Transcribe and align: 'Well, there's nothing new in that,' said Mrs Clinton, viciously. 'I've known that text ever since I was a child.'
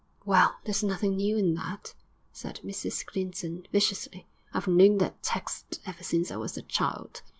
'Well, 0.25 0.55
there's 0.65 0.81
nothing 0.83 1.15
new 1.17 1.37
in 1.37 1.53
that,' 1.53 1.93
said 2.31 2.61
Mrs 2.63 3.05
Clinton, 3.05 3.67
viciously. 3.71 4.25
'I've 4.51 4.67
known 4.67 4.97
that 4.97 5.21
text 5.21 5.79
ever 5.85 6.01
since 6.01 6.31
I 6.31 6.37
was 6.37 6.57
a 6.57 6.63
child.' 6.63 7.21